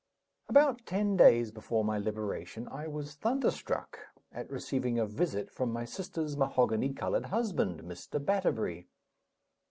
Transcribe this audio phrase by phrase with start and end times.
[0.49, 3.99] About ten days before my liberation, I was thunderstruck
[4.31, 8.19] at receiving a visit from my sister's mahogany colored husband, Mr.
[8.25, 8.87] Batterbury.